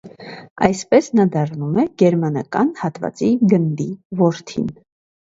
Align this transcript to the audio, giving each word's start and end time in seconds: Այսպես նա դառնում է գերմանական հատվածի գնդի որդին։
Այսպես 0.67 1.09
նա 1.17 1.25
դառնում 1.35 1.75
է 1.83 1.83
գերմանական 2.03 2.71
հատվածի 2.79 3.29
գնդի 3.53 3.85
որդին։ 4.23 4.73